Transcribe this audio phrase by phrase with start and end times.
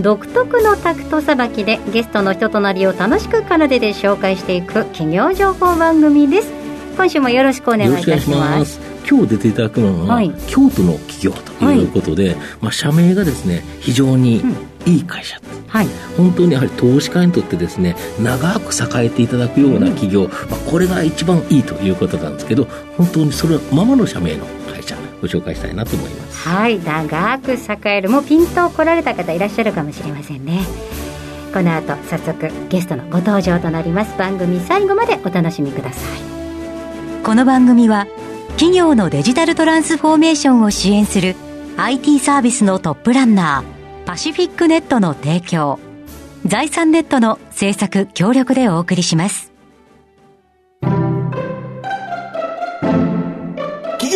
[0.00, 6.52] 独特のタクトさばきでゲストの人となりを楽しく奏でで紹介していく企業情報番組です。
[6.96, 8.80] 今週もよろしくお願いいたします。
[9.08, 14.42] 今日出ていただくのは、はい、京都の企業ということで、はい、まあ、社名がですね非常に
[14.86, 22.64] いい会社、うんはい、本当にやはり投資家にとってですね長く栄えていただくような企業、うん、まあ、これが一番いいということなんですけど
[22.96, 24.44] 本当にそれままの社名の
[25.22, 26.48] ご紹介したいなと思います。
[26.48, 30.60] はい長く栄えるもうピンと来られた方いらっしゃるかもしれませんね。
[31.54, 34.18] この後早速ゲストのご登場となります。
[34.18, 37.22] 番組最後までお楽しみください。
[37.22, 38.08] この番組は
[38.56, 41.36] 企業のデジタルトランスフォーメーションを支援する
[41.76, 45.78] IT サービスのトップランナーパシフィックネットの提供
[46.44, 49.51] 財産ネットの制作協力でお送りします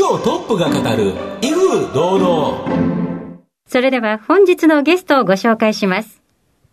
[0.06, 6.22] 企業トップが語る威風堂々それでは本日のゲストをご紹介します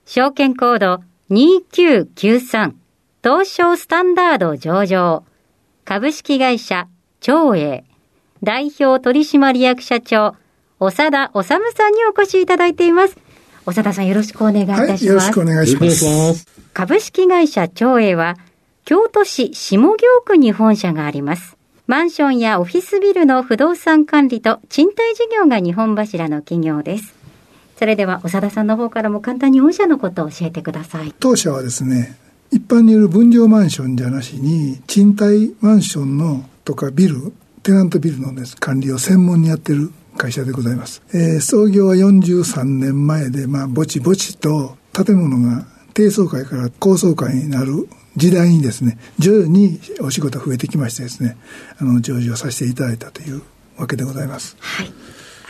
[0.05, 2.73] 証券コード2993
[3.23, 5.23] 東証スタンダード上場
[5.83, 6.87] 株式会社
[7.21, 7.83] 長英
[8.43, 10.35] 代表取締役社長
[10.79, 11.57] 長田治さ
[11.89, 13.17] んにお越しいただいています。
[13.65, 14.89] 長田さんよろしくお願いいたします。
[14.89, 15.89] はい、よろしくお願いしま
[16.33, 16.45] す。
[16.73, 18.35] 株式会社長英は
[18.83, 21.57] 京都市下京区に本社があります。
[21.93, 27.13] マンションやオフィスビルの不動産管理と賃貸事業が日本柱の企業です。
[27.77, 31.13] それでは長田さんの方からも簡単に御社のことを教えてください。
[31.19, 32.17] 当社はですね、
[32.49, 41.03] 一般による分譲マンションじゃなしに、賃貸マンションのとかビル、テナントビルの、ね、管理を専門にやってる会社でございます。
[41.13, 51.37] えー、創業は43年前で、まあ、ぼちぼちと建物が低層階から高層階になる時代にですね、徐々にお仕事増えてきましてですね、
[51.79, 53.41] あの、上場させていただいたという
[53.77, 54.55] わけでございます。
[54.59, 54.93] はい。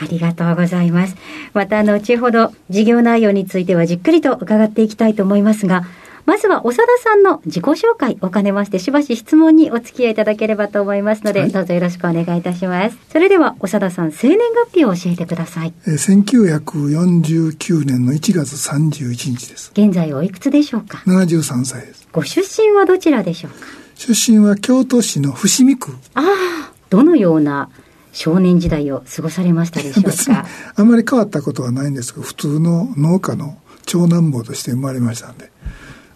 [0.00, 1.16] ありがとうございます。
[1.52, 5.84] また、後ほど事業内容についてはじっくりと伺っていきたいと思いますが、
[6.26, 12.96] まずは長田さんの自己紹介を兼ねまして、しばし質問にお付き合いいただければと思いますので、はい、どうぞよろしくお願いいたします。
[13.10, 15.74] それでは、長田さん、生年月日を教えてください。
[15.86, 19.70] えー、1949年の1月31日です。
[19.74, 22.08] 現在おいくつでしょうか ?73 歳です。
[22.12, 23.66] ご出身はどちらでしょうか？
[23.96, 25.92] 出身は京都市の伏見区。
[26.14, 27.68] ああ、どのような
[28.12, 30.46] 少年時代を過ごされましたでしょうか？
[30.74, 35.52] あまり変わったことはないんですが、普通の農家の長男坊として生まれましたんで。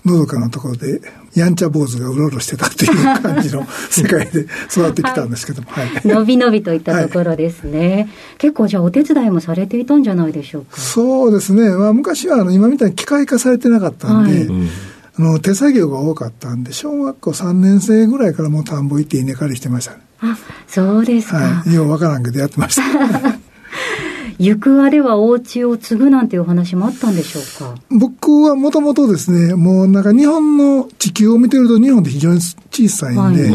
[0.05, 1.01] のどかなところで
[1.35, 10.81] やんちゃ坊主がうろうろしてたっていう感じの 世界で育ってきたんですけども、はい、のびのびといったところですね、はい、結構じゃあお手伝いもされていたんじゃないでしょうか？
[10.81, 14.69] そうですね、まあ、昔はあの今みたいに機械化されてなかったんで、はい。
[15.19, 19.99] あの手作業が多かったんで小学校3年生ぐらいからもう田んぼ行って稲刈りしてましたね。
[20.21, 20.39] あ
[20.69, 22.83] そうですか、はい、ようわからんけどやってました
[24.39, 27.81] 行くあではお家を継ぐなんていう話もあったんでしょうか？
[27.91, 32.41] 僕はもともとですね、もうなんか日本の地球を見てると日本って非常に
[32.71, 33.51] 小さいんで、はい、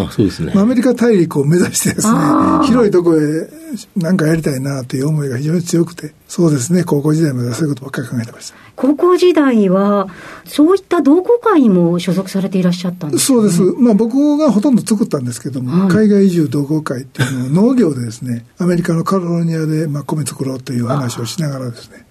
[0.53, 2.19] まあアメリカ大陸を目指してですね、
[2.65, 3.49] 広いところへ
[3.95, 8.57] なんかやりたいなという思いが非常に強くて、そうですね、高校時代まではそういうことばっかり考えてました。
[8.75, 10.07] 高校時代は、
[10.45, 13.61] そういった同好会にも所属されていらっしゃったんです、ね、そうです。
[13.79, 22.05] まあ僕がほとんど作ったんですけども、はい、海外移住同好会っていうのを農業でですね、アメリカのカリフォルニアでまあ米作ろうという話をしながらですね、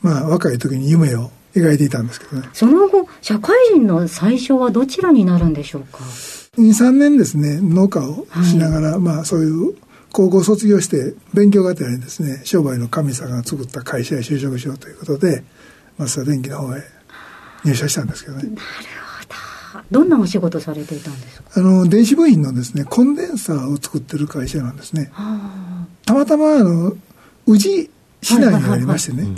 [0.00, 2.48] まあ若い時に夢を描いていたんですけどね。
[2.52, 5.98] その後、社会人の最初はどちらになるんでしょうか
[6.58, 9.74] ?2、3年ですね、農家をしながら、はい、まあそういう
[10.12, 15.44] 高校卒業して勉強がてらにですね、商売の神様が作った会社へ就職しようということで、
[15.98, 16.82] 増田電機の方へ
[17.64, 18.42] 入社したんですけどね。
[18.42, 18.56] なる
[19.72, 19.84] ほど。
[19.90, 21.50] どんなお仕事されていたんですか？
[21.56, 25.10] あの、電子部品のですね、コンデンサーを作ってる会社なんですね。
[26.06, 26.96] たまたま、あの、
[27.46, 27.90] 宇治
[28.24, 29.28] 市内にありましてね、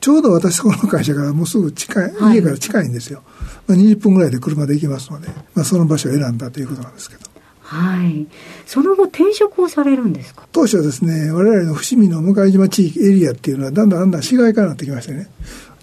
[0.00, 3.22] ちょうど私この会社からもうすぐ近い、家から近いんですよ。
[3.66, 7.22] まあ、20分ぐらいで車で行きますので、まあ、その場所を選んだということなんですけど。
[7.60, 8.26] はい。
[8.64, 10.46] その後転職をされるんですか？
[10.52, 15.28] 当初はですね、我々の伏見の向島地域エリアっていうのはだんだんだんだん市街化になってきましてね。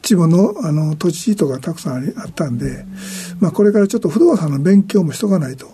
[0.01, 2.85] 地ものあの土地とかたくさんありあったんで、
[3.39, 5.73] まあ、これからちょっと不動産の勉強もしとかないと、うん、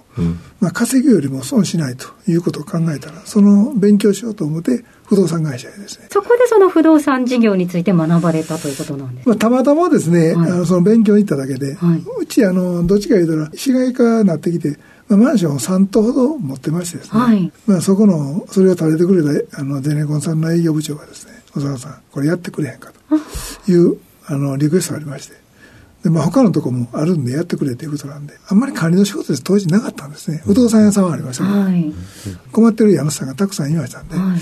[0.59, 6.07] まあ、稼ぎよりも損しないということを考えたらその勉強しようと思って不動産会社ですね。
[6.11, 14.77] そこでその不動産事業について学ばれたということなんですまあ、たまたまですね、はい、あのその勉強に行っただけで、はい、うちあのどっちか言うたら市街化になってきて
[15.09, 23.97] まあ、マンションを3棟ほど持ってましてですね、はい、まあ、そこの、それを垂れてくれたあのゼネコンさんの営業部長がですね、小沢さん、これやってくれへんかという、
[24.27, 25.35] あの、リクエストがありまして、
[26.03, 30.41] で、まあ、他のとこもあるんでやってくれということなんで、あんまり管理の仕事です当時なかったんですね。
[30.45, 31.43] 不動産屋さんはありました。
[31.43, 31.93] けど、はい、
[32.51, 34.35] 困ってる家主さんがたくさんいましたんで、はい、ま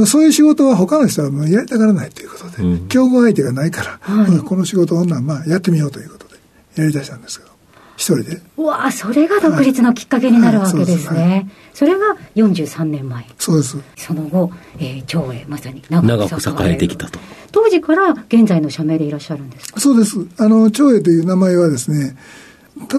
[0.00, 6.34] あ、そういう仕事は他の人はもうやりたがらないということで、うん、競合相手がないから、はい、この仕事をまあやってみようということで
[6.74, 7.55] やりだしたんですけど、
[7.96, 8.40] 一人で？
[8.56, 11.48] うわそれが独立のきっかけになるわけですね。
[11.74, 13.24] それが43年前。
[13.38, 13.76] そうです。
[13.96, 16.34] その後、えー、長英、まさに長く
[16.66, 17.18] 栄えてきたと。
[17.52, 19.80] 当時から現在の社名でいらっしゃるんですか？
[19.80, 20.18] そうです。
[20.38, 22.16] あの、長英という名前はですね、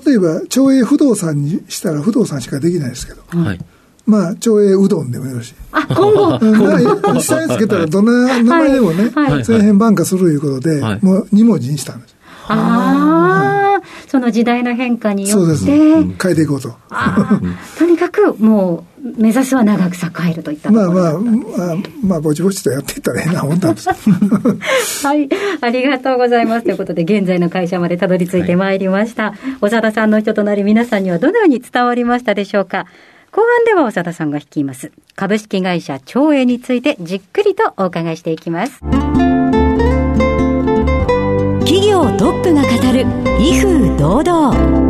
[0.06, 3.22] 例えば、長英不動産にしたら不動産しかできないですけど。
[3.40, 3.60] はい。
[4.08, 5.56] まあ、長英うどんでもよろしい。
[5.74, 6.40] あ、今後
[7.14, 12.16] 実際につけたらどんな名前でもね、はいはい、千変万化するということで、はい、もう2文字にしたんです。
[12.48, 13.67] ああ、
[14.08, 15.66] その時代の変化によって。
[15.66, 16.76] 変えていこうと。
[17.78, 23.90] とにかくもう、目指すは長く栄えるといったまあまあ、まあ、まあ、ぼちぼちとやっていったらええな、思ったんです。
[25.06, 25.30] はい、
[25.62, 26.66] ありがとうございます。
[26.66, 29.24] ということで、現在の会社までたどり着いてまいりました。
[29.24, 32.88] はい、長田さんの人となり、皆さんにはどのように伝わりましたでしょうか。
[33.32, 38.82] 後半では長田さんが率います株式会社長英についてじっくりとお伺いしていきます。
[42.14, 43.06] トップが語る
[43.40, 44.87] 威風堂々。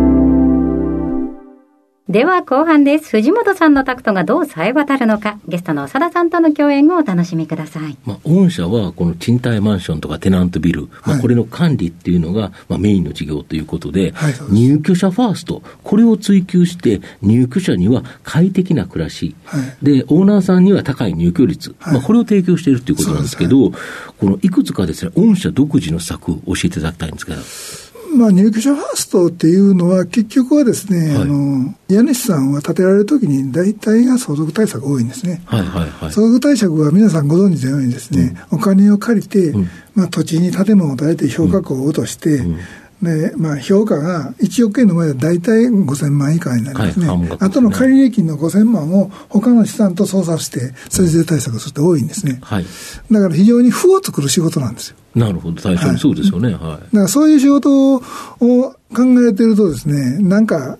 [2.09, 3.09] では後半です。
[3.09, 7.98] 藤本さんのタクトがどう冴え渡るのか、ゲストの長田さんとの共演をお楽しみください。
[8.06, 23.75] まあ、御社はこの賃貸マンションとかテナントビル、まあ、これの管理っていうのが、まあ、メインの事業ということで、はい、入居者ファースト、これを追求して、入居者には快適な暮らし、はい、で、オーナーさんには高い入居率、はい、まあ、これを提供しているということなんですけど、こ
[24.21, 27.86] のいくつかですね、御社独自の策を教えていただきたいんですけど。
[28.15, 35.42] まあ、入居者ファーストっていうのは、結局はですね、はい、あの家主さんは建てられるときに、大体が相続対策が多いんですね。
[35.45, 42.59] はいはいはい、相続対策は皆さんご存知のようにですね、うん、お金を借りて、うん、まあ、土地に建物を建てて評価額を落として、うん
[43.01, 47.07] で、まあ、評価が1億円の場合は大体5000万以下になりますね。
[47.07, 52.39] はい、あとの借入金の5000万を他の資産と操作して、それで対策するって多いんですね。
[52.41, 52.65] はい、
[53.11, 54.97] だから非常に負を作る仕事なんですよ。
[55.15, 56.53] なるほど、最初にそうですよね。
[56.53, 56.59] はい。
[56.59, 58.75] だからそういう仕事を考
[59.27, 60.77] えてるとですね、なんか、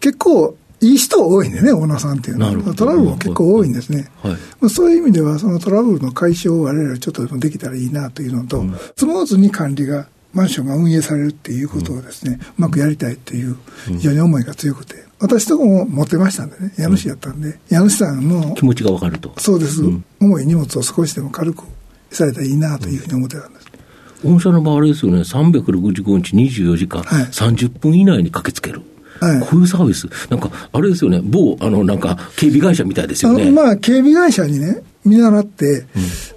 [0.00, 2.74] 結構、いい人多いんでね、オーナーさんっていうのは。
[2.74, 4.10] トラブルも結構多いんですね。
[4.20, 13.56] はい、まあ、そういう意味では、そのトラブルの解消を我々ちょっとできたらいいなというのと、うん、スムーズに管理がマンションが運営されるっていうことをですね、うまくやりたいっていう
[13.86, 19.32] 非常に思いが強くて、私とこも持ってましたんでね、家主やったんで、家主さんの気持ちがわかると。
[19.38, 19.82] そうです、
[20.20, 21.64] 重い荷物を少しでも軽く
[22.10, 23.66] されたらいいなというふうに思ってたんです。
[24.24, 28.82] 御社の場合ですよね、365日24時間、はい、30分以内に駆けつける。
[29.20, 33.50] はい、こういうサービス、なんか、あれですよね、某、あの、なんか、警備会社みたいですよね。
[33.52, 35.86] まあ、警備会社にね、見習って、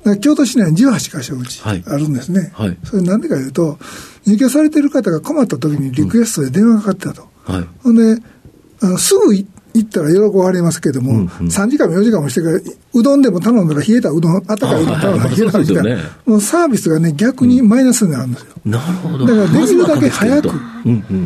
[0.06, 2.52] うん、京都市内に18箇所うちあるんですね。
[2.54, 2.78] はい。
[2.84, 3.78] それなんでかいうと、
[4.26, 7.30] 入居されてる方が困った時にリクエストで電話がかかってたと。
[7.48, 7.68] うん、はい。
[7.84, 8.24] ほんで、
[8.82, 9.48] あのすぐ行
[9.80, 12.60] ったら喜ばれますけども、うんうん、3時間も4時間もしてから、
[12.96, 18.48] うどんでも頼んだら冷えたうどん、あったかいうどん頼んだら冷えたうどん、ね、もうサービスがね、逆にマイナスになるんですよ。
[18.66, 19.26] うん、なるほど。
[19.26, 20.50] だからできるだけ早く、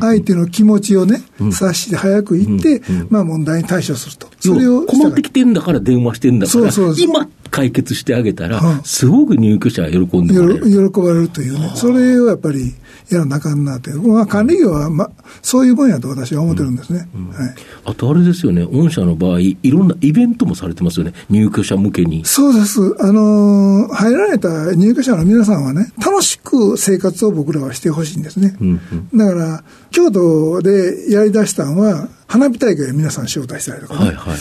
[0.02, 1.22] 相手の気持ちをね、
[1.52, 4.28] 察して早く行って、まあ問題に対処すると。
[4.40, 4.84] それを。
[4.84, 11.72] 困ってきてんだから電話してんだから、そうそう今解決してあげたら、すごく入居者は喜んで喜ばれるというね。
[11.76, 12.74] それをやっぱり、
[13.10, 15.10] やらなあかんなという、まあ、管理業は、ま、
[15.42, 17.56] そういう分野と私は思ってるんですね、はい、
[17.86, 22.26] あとあれですよね、御社の場合、いろんなイベントもされてますよね、入居者向けに。
[22.26, 28.82] そうです、あのー、入られた入居者の皆さんはね、楽しく生活を僕らはしてほしいんですね、うん
[29.14, 34.00] うん、だから、京都でやりだしたのは、花火大会を皆さん招待したりとかね。
[34.00, 34.38] はいはいはい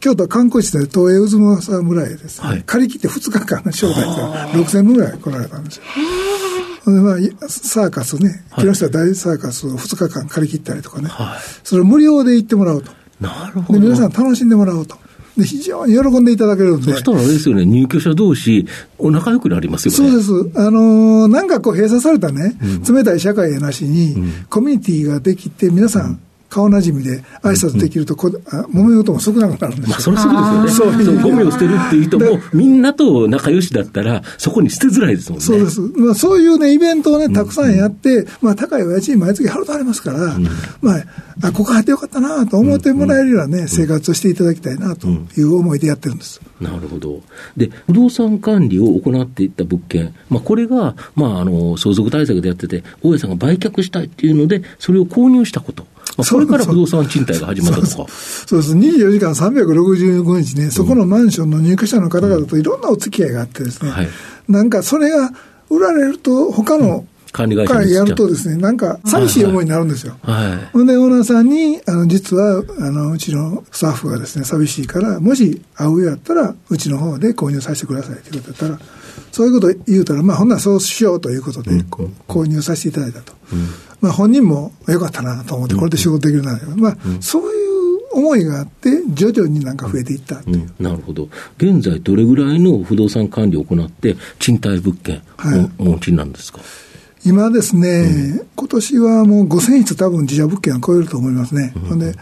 [0.00, 5.82] 京都観光地で東映渦政村へですね、はい、借り切って2日間招待して6000分ぐらい来られたんですよ。
[6.86, 12.90] まあ、サーカスね、木下大サーカスを2日間借り切ったりとかね、はい、それを無料で行ってもらうと。
[13.20, 13.78] なるほど。
[13.78, 14.96] で、皆さん楽しんでもらおうと。
[15.40, 16.92] で、非常に喜んでいただけるんで。
[16.92, 18.66] そしたらあれですよね、入居者同士、
[18.98, 19.96] お仲良くなりますよね。
[19.96, 20.58] そうです。
[20.58, 22.56] あのー、なんかこう閉鎖されたね、
[22.86, 29.88] うん、冷たい社会やなしに、うん、コミュニティができて、皆さん、顔なじみで挨拶できるとこ、うん、揉め事も少なくなるんですよ。
[29.88, 31.22] まあ、それそうですよね。
[31.22, 35.44] そう、ゴミを捨てるっていう人も、みんなと仲良しだったら、そこに捨てづらいですもんね。
[35.44, 35.80] そうです。
[35.80, 40.48] まあ、そういうね、イベントをね、たくさんやって、うん、まあ、高いお家賃毎月払うとありますから、うん、
[40.82, 41.04] まあ、
[41.42, 46.40] あ、ここ入ってよかったなと思ってもらえるようなね、生活をしていただきたいなという思いでやってるんです。
[46.60, 47.20] なるほど。
[47.56, 55.86] で、不動産管理を行っていった物件、まあ、これが、まあ、あの、相続対策でやってて、大家さんが売却したいっていうので、それを購入したこと。
[56.20, 58.12] まあ、それから不動産賃貸が始まったとか。
[58.12, 58.74] そうです。
[58.74, 64.08] 24時間365日ね、そこのマンションの入居者の方々といろんなお付き合いがあってですね、はい、
[64.48, 65.30] なんかそれが
[65.70, 70.16] 売られると、他の、管理会社やるとですね、なんか寂しい思いになるんですよ。
[70.22, 70.68] はい。
[70.72, 78.80] ほんで、オーナーさんに、あの、実は、あの、うちのスタッフがですね、寂しいから、もし会うようやったら、うちの方で購入させてくださいってことだったら、
[79.30, 81.70] そういうこと言うたら、まあ、ほんならそうしようということで、
[82.26, 83.32] 購入させていただいたと。
[83.52, 83.68] うん、
[84.00, 87.70] まあ、本人もよかったなと思って、これで仕事できるな、うん、まあ、そういう
[88.12, 90.50] 思いがあって、徐々になんか増えていった、う。
[90.50, 91.28] ん、なるほど。
[91.58, 95.22] 現在、どれぐらいの不動産管理を行って、賃貸物件
[95.78, 96.66] お持ちなんですか、はい
[97.24, 97.88] 今ですね、
[98.38, 101.74] うん、今年はもう5000室多分自社物件は超えると思いますね。
[101.90, 102.14] うん、で、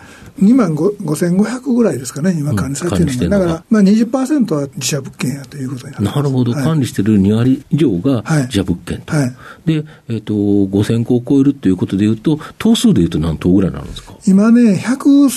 [0.43, 9.15] 2万5500ぐらいですかね、今管理されてるのが、うん、だから、まあ20%は自社物件やということにななるほど、はい、管理してる2割以上が自社物件と。
[9.15, 9.35] はい、
[9.67, 14.15] で、えっ、ー、と、5000戸を超えるということでいうと、棟数でいうと何棟ぐらいなんですか？
[14.27, 15.29] 今ね、100、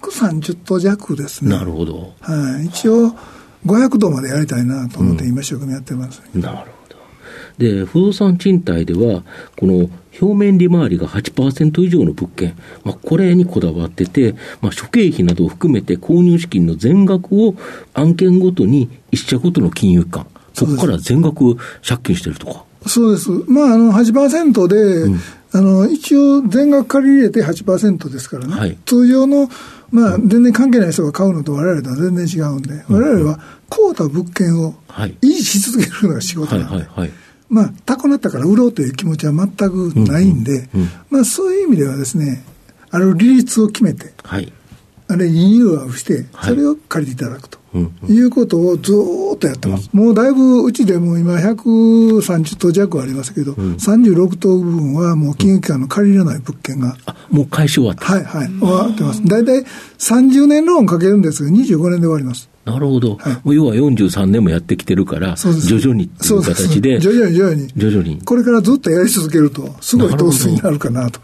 [0.00, 1.50] 130棟弱ですね。
[1.50, 2.12] なるほど。
[2.20, 2.66] はい。
[2.66, 3.14] 一応、
[3.66, 6.77] 500棟までやりたいなと思って今一生懸命やってます、ね、なるほど。
[7.58, 9.22] で、不動産賃貸では、
[9.56, 17.54] この表面利回りが8%以上の物件、まあ、これにこだわってて、まあ、諸経費などを含めて購入資金の全額を
[17.94, 22.64] 案件ごとに一社ごとの金融機関、そこから全額借金してるとか。
[22.86, 23.30] そうです。
[23.48, 25.20] まあ、あの、8%で、うん、
[25.52, 28.54] あの、一応全額借り入れて8%ですからね。
[28.54, 29.48] はい、通常の、
[29.90, 34.74] まあ、全然関係ない人が買うのと我々とは全然違うんで、我々は買うた物件を
[35.22, 36.74] 維持し続けるのが仕事なんで。
[36.74, 37.12] はいはいはい
[37.48, 40.68] まあ、高なったから売ろうという気持ちは全くないんで、
[41.10, 42.44] まあ、そういう意味ではですね、
[42.90, 44.52] ある利率を決めて、はい、
[45.08, 47.58] あれ、リニューアルして、それを借りていただくと。
[48.08, 48.92] いうことをず
[49.34, 59.64] っとやってます、うん、もうだいぶうちでも今、130棟弱ありますけど、うん、36棟分はもう金融機関の借りれない物件が、あもう返し終わった、はいはい、終わってます、大体
[59.98, 62.48] 30年ローンかけるんですが、25年で終わります。
[62.68, 68.20] なるほど、はい、要は43年もやってきてるから、徐々にっていう形で、徐々に徐々に、徐々に。
[68.24, 71.20] これからずっとやり続けると、すごい投資になるかなと。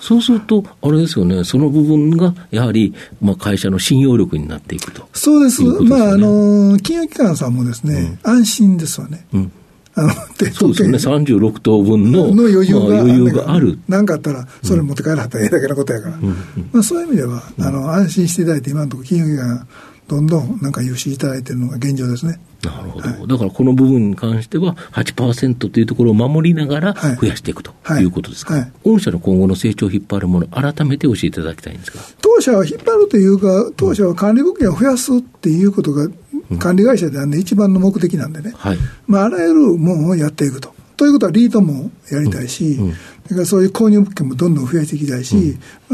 [0.00, 5.08] そうすると、あれですよね、その部分がやはり、まあ、会社の信用力になっていくと。
[5.12, 9.26] そうです、ね、まああの、金融機関さんもですね、うん、安心ですわね。
[9.34, 9.52] うん。
[9.96, 10.10] あの
[10.54, 13.78] そうですよね、36等分のの余裕が,、まあ、余裕がある。
[13.88, 16.28] なんかあったら、それ持って帰らはったらええだけのことやから、うん。
[16.72, 19.66] まあ、そういう意味では、あの安心していただいて、今のところ金融機関
[20.08, 22.40] どんどんなんか融資いただいているのが現状ですね。
[22.62, 28.04] なるほど、はい、だからこの部分に関しては8%というところを守りながら増やしていくとい。
[28.04, 28.62] うことですか、はい。
[28.62, 32.00] はい、御社の今後の成長を引っ張るもの、改めて教えていただきたいんですが。
[32.20, 36.08] 当社は引っ張るというか、当社は管理物件を増やすっていうことが、
[36.58, 40.74] 管理会社ではね、一番の目的なんでね、はい、まあ、あらゆるものをやっていくと。
[40.96, 42.84] ということは、リートもやりたいし、うん。
[42.86, 42.98] うん、そ
[43.30, 45.38] れからそういう購入物件もどんどん増やしていきたいし、う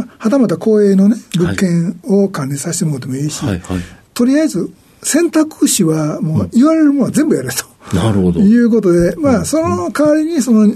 [0.01, 0.03] ん。
[0.03, 3.81] まあ、はたまた公営のね、物件を管理させてもらってもいいし、はいはい
[4.15, 7.65] とりあえず選択肢はもう言われるものは全部やれと。
[7.95, 8.41] なるほど。
[8.41, 10.75] いうことで、まあ、その代わりに、その、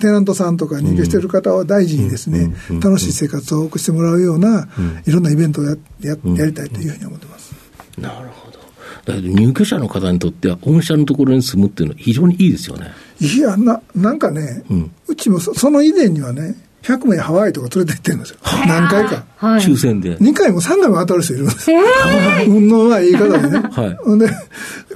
[0.00, 4.68] テナントさんとか入居している方は大事にですね、楽しい生活を送してもらうような、
[5.06, 7.54] いろんなイベントをやややりたいというふうに思ってます。
[7.98, 8.58] なるほど。
[9.04, 12.90] だけど入居者の方にとっては、御社のところに住むっていうのは非常にいいですよね。
[13.20, 18.38] いや、な、なんかね、うん、うちもその以前にはね、100名ハワイとか連れて行ってるんですよ。
[18.66, 19.24] 何回か。
[19.36, 20.18] はい、抽選で。
[20.18, 21.80] 2回も3回も当たる人いるんですよ。
[22.46, 23.58] 運のない言い方でね。
[23.72, 24.18] はい。
[24.18, 24.30] で、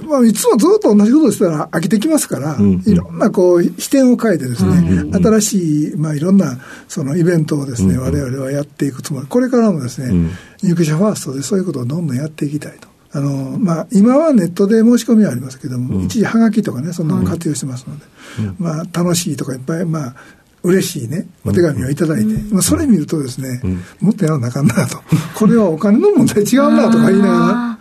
[0.05, 9.27] まあ、いつもずっと同じことしたら飽きてきますから、うん、いろんなこう、視点を変えてですね、新しい、まあ、いろんな、そのイベントをですね、我々はやっていくつもり。
[9.27, 10.31] これからもですね、うん、
[10.61, 12.87] 入居者ファーストでそういうことをどんどんやっていきたいと。
[13.11, 18.05] あの、まあ、今はネットで申し込みはありますけども、うん、一時はがきとかね、そんなの活用してますので、
[18.39, 20.15] うん、まあ、楽しいとかいっぱい、まあ、
[20.63, 25.01] 嬉しいね、お手紙をいただいて、うん、まあ、それ見るとですね、うん、もっとやらなあかんなと、
[25.35, 27.77] これはお金の問題違うなとか言いなが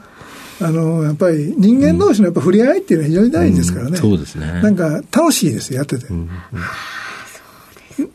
[0.60, 3.96] ら、あの、やっぱり人間同士のやっぱ触れ合いっていうのは非常に大事ですからね。
[3.96, 4.46] そうですね。
[4.46, 6.06] なんか楽しいですやってて。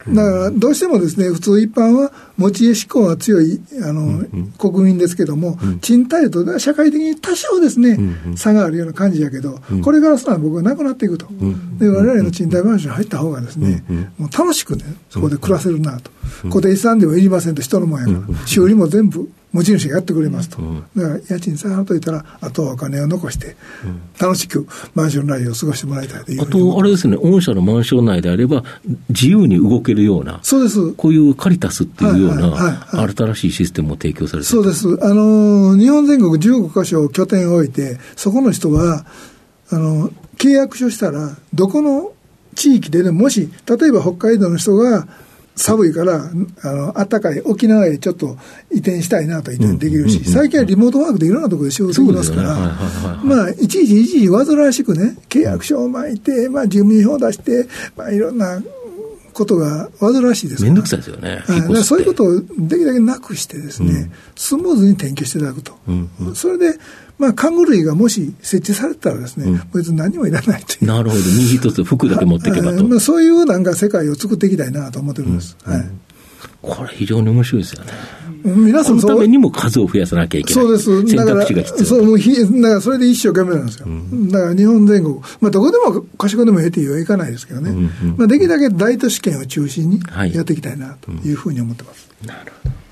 [0.10, 16.12] だからどうしてもですね、普通一般は持ち家志向が強いあの、うんうん、国民ですけども、うん、賃貸と社会的に多少ですね、うんうん、差があるような感じやけど、うん、これからさ僕はなくなっていくと、うん、で我々の賃貸マンションに入った方がですね、うんうん、もう楽しくね、そこで暮らせるなと、
[16.50, 20.58] 固定資産ではいりませんと、人のもんやから、修理も全部持ち主がやってくれますと、
[20.96, 23.56] だから家賃下がっといたら、あとはお金を残して、
[24.20, 28.64] 楽しくマンション内を過ごしてもらいたいというあと、あれですね、御社のマンション内であれば、
[29.10, 30.94] 自由に動けるような、そうです。
[30.94, 39.06] こういうカリタスっていうような、新しいシステムを提供されてそうです、あの日本全国15か所拠点を置いて、そこの人は、
[39.70, 42.14] あの契約書したら、どこの
[42.56, 45.08] 地域でね、もし、例えば北海道の人が
[45.56, 46.32] 寒いから、
[46.64, 48.38] あの、暖かい沖縄へちょっと
[48.72, 52.56] 移転したいなと移転できるし、最近はリモートワークでいろんなところで仕事できますから、
[53.24, 54.08] まあ、いちいちい。
[54.08, 58.62] ちいち煩わしくね、契約書を巻いて、まあ、住民票を出して、まあ、いろんな
[59.34, 60.64] ことが煩わしいです。
[60.64, 61.44] めんどくさいですよね。
[61.46, 65.74] はい、そういうことをできるだけなくしてですね、うん、スムーズに転居していただくと。
[65.88, 66.78] うんうん、それで、
[67.18, 70.86] まあ、看護類がもし設置されたらですね、うん、別に何もいらないという。
[70.86, 71.22] なるほど。
[71.22, 72.84] 身一つ服だけ持っていけばと。
[72.88, 75.58] まあ、そういうなんか世界を作っていきたいなと思ってるんです。
[75.64, 75.90] はい。
[76.62, 77.92] これ非常に面白いですよね。
[78.44, 80.64] 皆さんそのためにも数を増やさなきゃいけない。
[80.64, 81.08] そうです。
[81.08, 81.86] 選択肢が必要。
[81.86, 83.86] そう、もうひ、だからそれで一生懸命なんですよ。
[83.88, 87.70] うん、だから日本全国、まあどこでも賢でもええというはいかないですけどね。
[87.70, 90.02] うんうん、まあできるだけ大都市圏を中心に
[90.34, 92.10] やっていきたいなというふうに思ってます。
[92.20, 92.84] はい、なるほど。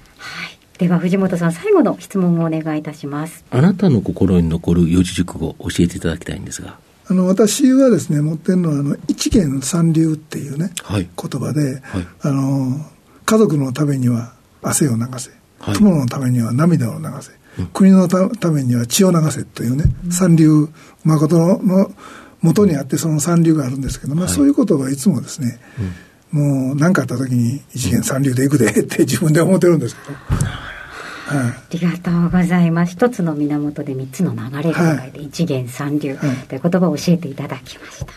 [0.77, 12.84] では藤本さん最後の質問をお願いいたしますあなたの心に残る四字熟語を教えていただきたいんですがあの私はですね持ってるのはあの一元三流っていうね、はい、言葉で、はい、あの
[13.32, 20.68] 家族のためには汗を流せ、はい、友のためには涙を流せ、うん、国のためには血を流せというね、うん、三流
[21.06, 21.90] 誠の
[22.42, 25.62] 元にあってその三流があるんですけど、まあ、そういうことはいつもですね、
[26.34, 30.18] うん、もう何かあった時に一元三流でいくで って自分で思ってるんですけど。
[31.34, 32.92] ありがとうございます。
[32.92, 35.12] 一つの源で三つの流れが書い。
[35.12, 38.08] て、一元三流という言葉を教えていただきました。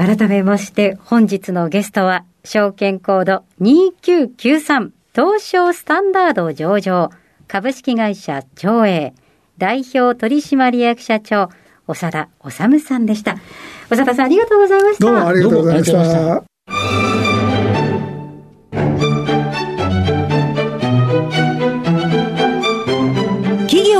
[0.00, 7.10] 改めまして、本日のゲストは、証券コード2993東証スタンダード上場
[7.46, 9.12] 株式会社長英
[9.58, 11.50] 代表取締役社長
[11.86, 13.36] 長田治さんでした。
[13.90, 15.04] 長田さんありがとうございました。
[15.04, 16.44] どうもありがとうございました。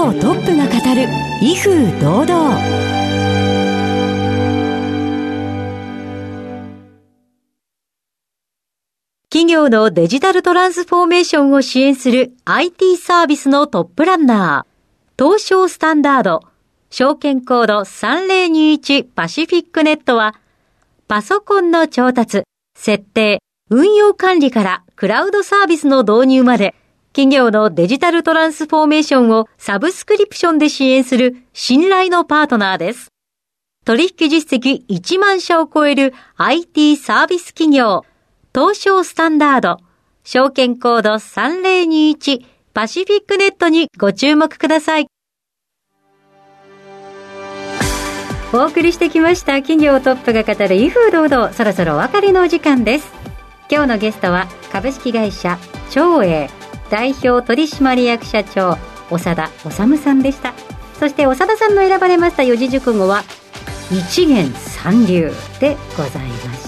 [0.01, 1.09] 業トップが語る
[1.43, 2.90] 威風堂々
[9.41, 16.43] 企業のデジタルトランスフォーメーションを支援する IT サービスのトップランナー、東証スタンダード、
[16.91, 20.35] 証券コード3021パシフィックネットは、
[21.09, 22.43] パソコンの調達、
[22.77, 26.75] 設定、運用管理からクラウドサービスの導入まで、
[27.15, 33.09] 企業のデジタルトランスフォーメーションをサブスクリプションで支援する信頼のパートナーです。
[33.87, 38.05] 取引実績1万社を超える IT サービス企業、
[38.55, 39.79] 東証スタンダード、
[40.25, 45.07] 証券コード3021パシフィックネットにご注目ください。
[48.53, 53.21] お送りしてきました企業トップが語る威風堂々、そろそろお別れのお時間です。
[53.71, 55.57] 今日のゲストは株式会社
[55.91, 56.51] 長英
[56.91, 58.77] 代表取締役社長
[59.09, 60.55] 長田治さんでした
[60.99, 63.23] そして長田さんの選ばれました四字熟語は
[63.93, 66.60] 一元三流でございました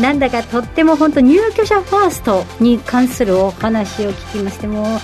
[0.00, 4.98] なんだかとっても本当入居者ファーストに関するお話を聞きましても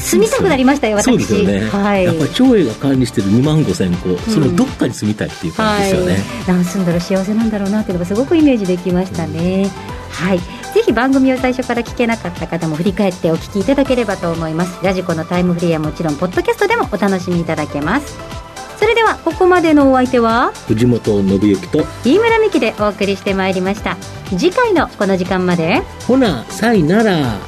[0.00, 1.04] 住みたくなりましたよ、私。
[1.04, 1.68] そうですよね。
[1.68, 2.04] はい。
[2.04, 6.12] やっぱり長英が管理してる2万5千戸、そのどっかに住みたいっていう感じですよね。
[6.12, 9.70] はい、何住んだら幸せなんだろうなっていうのがすごくイメージできましたね。
[9.92, 10.38] うんはい。
[10.74, 14.78] ぜひ番組を最初から聞けなかった方も振り返ってお聞きいただければと思います。
[14.82, 18.37] ラジコのタイムフリーはもちろん、ポッドキャストでもお楽しみいただけます。
[18.78, 23.96] それでは、ここまでのお相手は、藤本信之と、飯村美希でお送りしてまいりました。
[24.30, 27.38] 次回のこの時間まで、ほな、さいなら。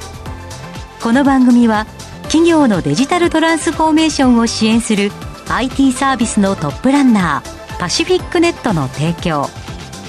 [1.01, 1.87] この番組は、
[2.25, 5.11] 企業のデジタルトランスフォーメーションを支援する
[5.49, 9.49] IT サービスのトップランナー、パシフィックネットの提供、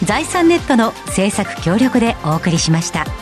[0.03, 3.20] 財産ネットの制作協力でお送りしました。